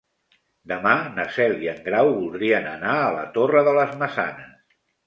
[0.71, 4.79] Demà na Cel i en Grau voldrien anar a la Torre de les Maçanes.